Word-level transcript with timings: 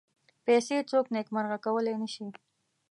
پیسې 0.45 0.77
څوک 0.91 1.05
نېکمرغه 1.15 1.57
کولای 1.65 1.95
نه 2.01 2.07
شي. 2.13 2.25